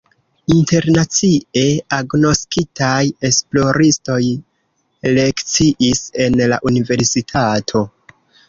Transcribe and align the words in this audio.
Internacie 0.53 1.65
agnoskitaj 1.97 3.03
esploristoj 3.31 4.19
lekciis 5.21 6.03
en 6.27 6.41
la 6.55 6.61
universitato. 6.73 7.85